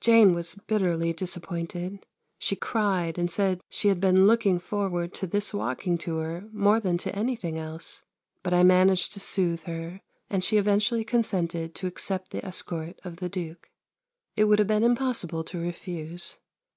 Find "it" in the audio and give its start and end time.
14.36-14.44